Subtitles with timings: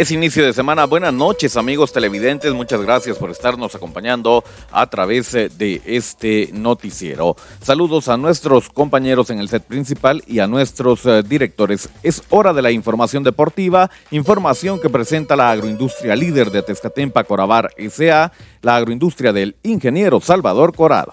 [0.00, 0.86] Es inicio de semana.
[0.86, 2.54] Buenas noches, amigos televidentes.
[2.54, 4.42] Muchas gracias por estarnos acompañando
[4.72, 7.36] a través eh, de este noticiero.
[7.60, 11.90] Saludos a nuestros compañeros en el set principal y a nuestros eh, directores.
[12.02, 17.70] Es hora de la información deportiva, información que presenta la agroindustria líder de Tezcatempa Corabar
[17.76, 21.12] S.A., la agroindustria del ingeniero Salvador Corado.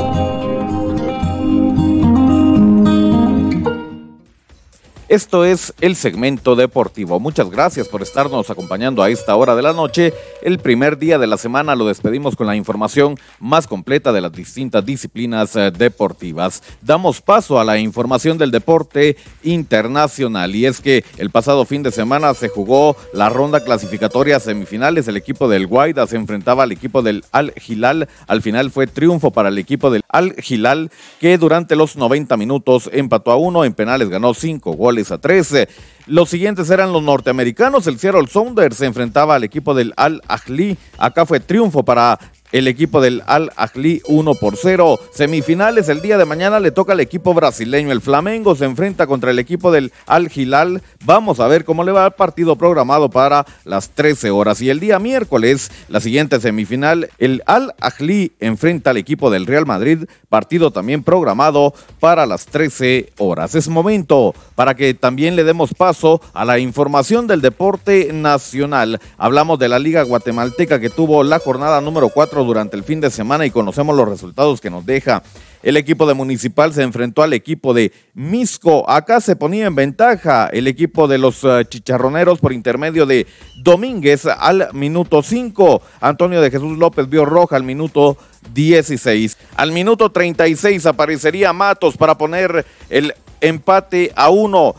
[5.11, 7.19] Esto es el segmento deportivo.
[7.19, 10.13] Muchas gracias por estarnos acompañando a esta hora de la noche.
[10.41, 14.31] El primer día de la semana lo despedimos con la información más completa de las
[14.31, 16.63] distintas disciplinas eh, deportivas.
[16.81, 21.91] Damos paso a la información del deporte internacional y es que el pasado fin de
[21.91, 25.09] semana se jugó la ronda clasificatoria semifinales.
[25.09, 28.07] El equipo del Guaida se enfrentaba al equipo del Al Hilal.
[28.27, 32.89] Al final fue triunfo para el equipo del Al Hilal que durante los 90 minutos
[32.93, 33.65] empató a uno.
[33.65, 35.67] En penales ganó cinco goles a 13.
[36.05, 37.87] Los siguientes eran los norteamericanos.
[37.87, 40.77] El Seattle Sounders se enfrentaba al equipo del Al Ahly.
[40.97, 42.19] Acá fue triunfo para
[42.51, 44.99] el equipo del Al Ahly 1 por 0.
[45.13, 47.91] Semifinales el día de mañana le toca al equipo brasileño.
[47.91, 50.81] El Flamengo se enfrenta contra el equipo del Al Hilal.
[51.05, 54.61] Vamos a ver cómo le va el partido programado para las 13 horas.
[54.61, 59.65] Y el día miércoles, la siguiente semifinal, el Al Ahly enfrenta al equipo del Real
[59.65, 60.05] Madrid.
[60.31, 63.53] Partido también programado para las 13 horas.
[63.53, 69.01] Es momento para que también le demos paso a la información del deporte nacional.
[69.17, 73.11] Hablamos de la Liga Guatemalteca que tuvo la jornada número 4 durante el fin de
[73.11, 75.21] semana y conocemos los resultados que nos deja.
[75.63, 78.89] El equipo de Municipal se enfrentó al equipo de Misco.
[78.89, 83.27] Acá se ponía en ventaja el equipo de los eh, chicharroneros por intermedio de
[83.63, 85.81] Domínguez al minuto 5.
[85.99, 88.17] Antonio de Jesús López vio roja al minuto
[88.53, 89.37] 16.
[89.55, 94.75] Al minuto 36 aparecería Matos para poner el empate a uno.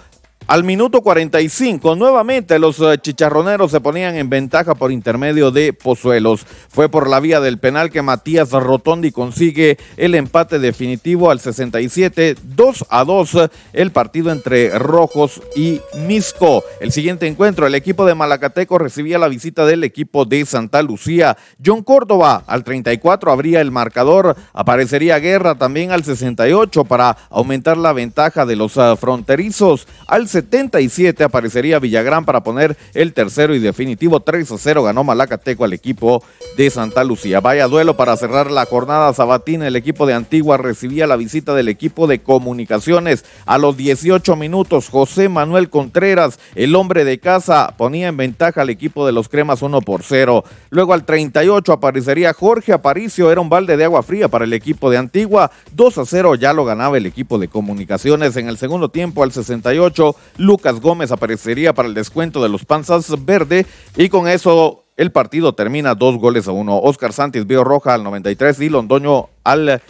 [0.48, 6.44] Al minuto 45, nuevamente los eh, chicharroneros se ponían en ventaja por intermedio de Pozuelos.
[6.68, 12.36] Fue por la vía del penal que Matías Rotondi consigue el empate definitivo al 67,
[12.42, 13.38] 2 a 2,
[13.72, 16.64] el partido entre Rojos y Misco.
[16.80, 21.36] El siguiente encuentro, el equipo de Malacateco recibía la visita del equipo de Santa Lucía.
[21.64, 27.92] John Córdoba al 34 abría el marcador, aparecería Guerra también al 68 para aumentar la
[27.92, 29.86] ventaja de los eh, fronterizos.
[30.08, 35.64] Al 77 aparecería Villagrán para poner el tercero y definitivo 3 a 0 ganó Malacateco
[35.64, 36.24] al equipo
[36.56, 37.40] de Santa Lucía.
[37.40, 39.68] Vaya duelo para cerrar la jornada sabatina.
[39.68, 43.24] El equipo de Antigua recibía la visita del equipo de comunicaciones.
[43.46, 48.70] A los 18 minutos, José Manuel Contreras, el hombre de casa, ponía en ventaja al
[48.70, 50.44] equipo de los Cremas 1 por 0.
[50.70, 54.90] Luego al 38 aparecería Jorge Aparicio, era un balde de agua fría para el equipo
[54.90, 55.50] de Antigua.
[55.72, 58.36] 2 a 0 ya lo ganaba el equipo de comunicaciones.
[58.36, 63.24] En el segundo tiempo, al 68, Lucas Gómez aparecería para el descuento de los Panzas
[63.24, 63.66] Verde
[63.96, 66.78] y con eso el partido termina dos goles a uno.
[66.78, 69.82] Oscar Santis vio roja al 93 y Londoño al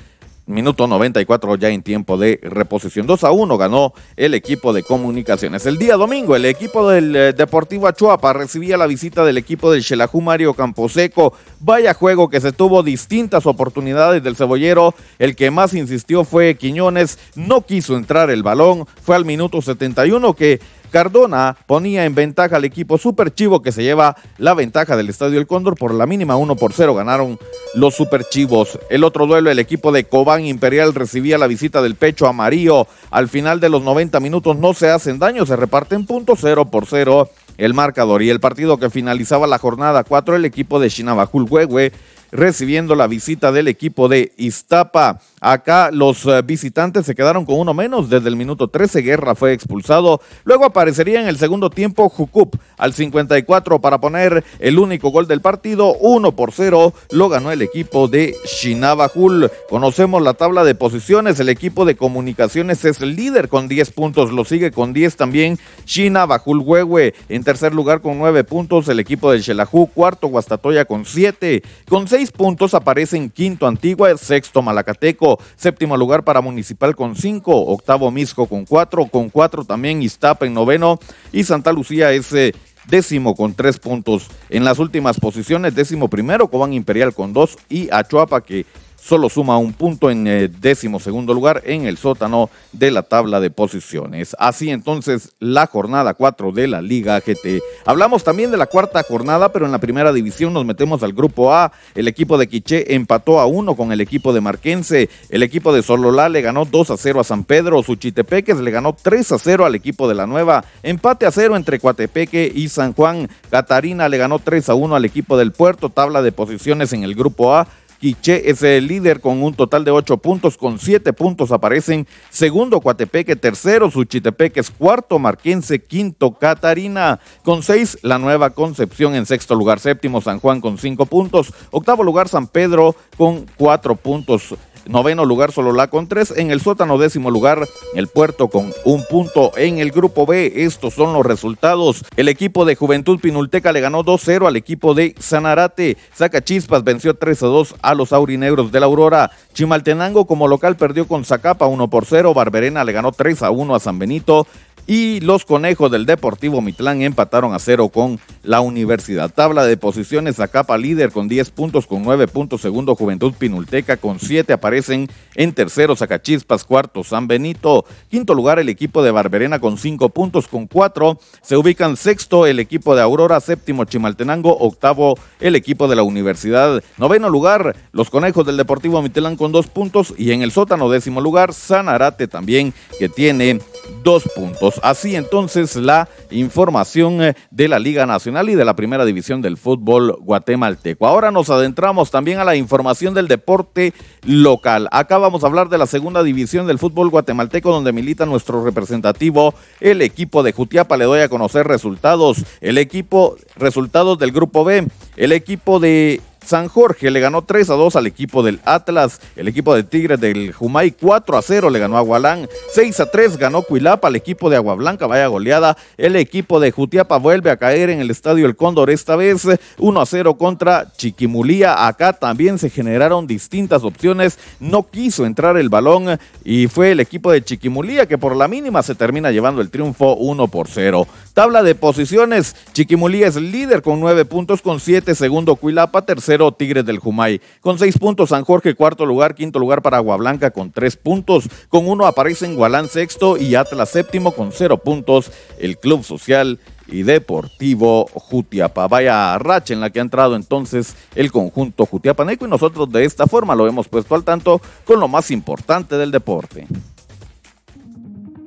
[0.47, 3.07] Minuto 94 ya en tiempo de reposición.
[3.07, 5.67] 2 a 1 ganó el equipo de comunicaciones.
[5.67, 9.85] El día domingo el equipo del eh, Deportivo Achuapa recibía la visita del equipo del
[9.85, 11.33] Xelajú Mario Camposeco.
[11.61, 14.97] Vaya juego que se tuvo distintas oportunidades del cebollero.
[15.21, 17.21] El que más insistió fue Quiñones.
[17.37, 18.87] No quiso entrar el balón.
[19.01, 20.61] Fue al minuto 71 que
[20.93, 25.41] Cardona ponía en ventaja al equipo Super Chivo que se lleva la ventaja del Estadio
[25.41, 27.39] El Cóndor por la mínima 1 por 0 ganaron
[27.75, 28.79] los Super Chivos.
[28.91, 32.87] El otro duelo el equipo de Cobán Imperial recibía la visita del Pecho Amarillo.
[33.11, 36.87] Al final de los 90 minutos no se hacen daño, se reparten puntos 0 por
[36.87, 41.47] 0 el marcador y el partido que finalizaba la jornada 4 el equipo de Chinabajul
[41.49, 41.93] Huehue
[42.31, 45.21] recibiendo la visita del equipo de Iztapa.
[45.45, 48.09] Acá los eh, visitantes se quedaron con uno menos.
[48.09, 50.21] Desde el minuto 13 Guerra fue expulsado.
[50.45, 55.41] Luego aparecería en el segundo tiempo Jucup al 54 para poner el único gol del
[55.41, 55.95] partido.
[55.95, 59.51] 1 por 0 lo ganó el equipo de Shinabajul.
[59.69, 61.41] Conocemos la tabla de posiciones.
[61.41, 64.31] El equipo de comunicaciones es líder con 10 puntos.
[64.31, 67.15] Lo sigue con 10 también Shinabajul Huehue.
[67.29, 69.89] En tercer lugar con 9 puntos el equipo del Xelajú.
[69.89, 71.65] Cuarto Guastatoya con 7.
[71.89, 77.17] Con 6 puntos aparece en quinto Antigua, sexto Malacateco 4, séptimo lugar para Municipal con
[77.17, 80.99] 5, octavo Misco con 4, con 4 también Iztapa en noveno
[81.33, 82.55] y Santa Lucía es eh,
[82.89, 84.29] décimo con 3 puntos.
[84.51, 88.67] En las últimas posiciones, décimo primero Cobán Imperial con 2 y Achuapa que
[89.03, 93.03] solo suma un punto en el eh, décimo segundo lugar en el sótano de la
[93.03, 94.37] tabla de posiciones.
[94.39, 97.61] Así entonces la jornada 4 de la Liga GT.
[97.85, 101.53] Hablamos también de la cuarta jornada, pero en la primera división nos metemos al grupo
[101.53, 101.73] A.
[101.95, 105.11] El equipo de Quiché empató a uno con el equipo de Marquense.
[105.29, 107.83] El equipo de Sololá le ganó 2 a 0 a San Pedro.
[107.83, 110.65] Suchitepeques le ganó 3 a 0 al equipo de la Nueva.
[110.83, 113.29] Empate a 0 entre Coatepeque y San Juan.
[113.51, 115.89] Catarina le ganó 3 a 1 al equipo del Puerto.
[115.89, 117.67] Tabla de posiciones en el grupo A.
[118.03, 122.09] Quiché es el líder con un total de ocho puntos, con siete puntos aparecen.
[122.31, 127.21] Segundo Coatepeque, tercero Suchitepeque es cuarto Marquense, quinto Catarina.
[127.45, 132.03] Con seis, la Nueva Concepción en sexto lugar, séptimo San Juan con cinco puntos, octavo
[132.03, 134.57] lugar San Pedro con cuatro puntos.
[134.87, 136.33] Noveno lugar Sololá con tres.
[136.37, 139.53] En el sótano décimo lugar el Puerto con un punto.
[139.57, 142.05] En el grupo B estos son los resultados.
[142.17, 145.97] El equipo de Juventud Pinulteca le ganó 2-0 al equipo de Sanarate.
[146.15, 149.31] Saca Chispas venció 3-2 a los aurinegros de la Aurora.
[149.55, 152.35] Chimaltenango como local perdió con Zacapa 1 por 0.
[152.35, 154.47] Barberena le ganó 3-1 a San Benito.
[154.87, 159.31] Y los conejos del Deportivo Mitlán empataron a cero con la Universidad.
[159.33, 162.61] Tabla de posiciones, Zacapa líder con 10 puntos, con 9 puntos.
[162.61, 166.65] Segundo, Juventud Pinulteca con 7 aparecen en tercero, Zacachispas.
[166.65, 167.85] Cuarto, San Benito.
[168.11, 171.19] Quinto lugar, el equipo de Barberena con 5 puntos, con 4.
[171.43, 173.41] Se ubican sexto, el equipo de Aurora.
[173.41, 174.57] Séptimo, Chimaltenango.
[174.59, 176.83] Octavo, el equipo de la Universidad.
[176.99, 180.15] Noveno lugar, los conejos del Deportivo Mitlán con 2 puntos.
[180.19, 183.61] Y en el sótano, décimo lugar, Sanarate también, que tiene
[184.03, 184.81] 2 puntos.
[184.83, 189.59] Así entonces la información eh, de la Liga Nacional y de la Primera División del
[189.59, 191.07] Fútbol guatemalteco.
[191.07, 193.93] Ahora nos adentramos también a la información del deporte
[194.25, 194.89] local.
[194.91, 199.55] Acá vamos a hablar de la Segunda División del Fútbol guatemalteco donde milita nuestro representativo,
[199.81, 200.97] el equipo de Jutiapa.
[200.97, 202.45] Le doy a conocer resultados.
[202.63, 204.89] El equipo, resultados del Grupo B.
[205.17, 209.21] El equipo de San Jorge le ganó 3 a 2 al equipo del Atlas.
[209.37, 212.49] El equipo de Tigres del Jumay 4 a 0 le ganó a Gualán.
[212.75, 215.07] 6 a 3 ganó Cuilapa al equipo de Agua Blanca.
[215.07, 215.77] Vaya goleada.
[215.97, 219.47] El equipo de Jutiapa vuelve a caer en el estadio El Cóndor esta vez
[219.79, 221.87] 1 a 0 contra Chiquimulía.
[221.87, 224.39] Acá también se generaron distintas opciones.
[224.61, 228.83] No quiso entrar el balón y fue el equipo de Chiquimulía que por la mínima
[228.83, 231.07] se termina llevando el triunfo 1 por 0.
[231.35, 232.57] Tabla de posiciones.
[232.73, 235.15] Chiquimulía es líder con 9 puntos con 7.
[235.15, 236.03] Segundo Cuilapa.
[236.03, 237.41] Tercero Tigres del Jumay.
[237.61, 241.49] Con seis puntos San Jorge, cuarto lugar, quinto lugar para Aguablanca con tres puntos.
[241.69, 245.31] Con uno aparecen Gualán sexto y Atlas séptimo con cero puntos.
[245.59, 246.59] El Club Social
[246.89, 248.89] y Deportivo Jutiapa.
[248.89, 253.27] Vaya racha en la que ha entrado entonces el conjunto Jutiapaneco y nosotros de esta
[253.27, 256.67] forma lo hemos puesto al tanto con lo más importante del deporte.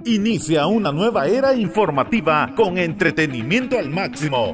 [0.05, 4.53] Inicia una nueva era informativa con entretenimiento al máximo.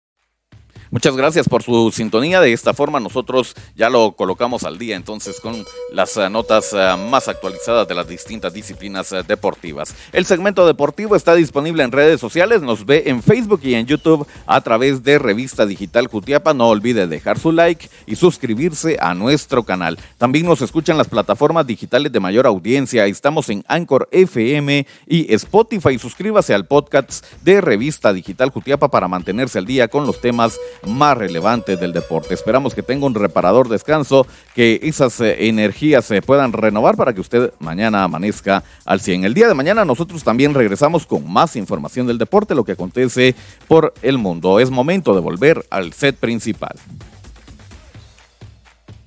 [0.91, 2.41] Muchas gracias por su sintonía.
[2.41, 6.95] De esta forma nosotros ya lo colocamos al día entonces con las eh, notas eh,
[7.09, 9.95] más actualizadas de las distintas disciplinas eh, deportivas.
[10.11, 12.61] El segmento deportivo está disponible en redes sociales.
[12.61, 16.53] Nos ve en Facebook y en YouTube a través de Revista Digital Jutiapa.
[16.53, 19.97] No olvide dejar su like y suscribirse a nuestro canal.
[20.17, 23.05] También nos escuchan las plataformas digitales de mayor audiencia.
[23.05, 25.97] Estamos en Anchor FM y Spotify.
[25.97, 31.17] Suscríbase al podcast de Revista Digital Jutiapa para mantenerse al día con los temas más
[31.17, 32.33] relevantes del deporte.
[32.33, 37.21] Esperamos que tenga un reparador descanso, que esas eh, energías se puedan renovar para que
[37.21, 39.25] usted mañana amanezca al 100.
[39.25, 43.35] El día de mañana nosotros también regresamos con más información del deporte, lo que acontece
[43.67, 44.59] por el mundo.
[44.59, 46.75] Es momento de volver al set principal.